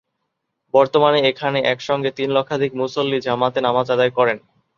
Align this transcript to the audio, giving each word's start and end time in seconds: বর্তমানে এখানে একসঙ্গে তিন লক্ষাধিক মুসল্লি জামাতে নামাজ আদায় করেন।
বর্তমানে 0.73 1.19
এখানে 1.31 1.59
একসঙ্গে 1.65 2.09
তিন 2.17 2.29
লক্ষাধিক 2.37 2.71
মুসল্লি 2.75 3.17
জামাতে 3.21 3.59
নামাজ 3.61 3.87
আদায় 3.91 4.13
করেন। 4.17 4.37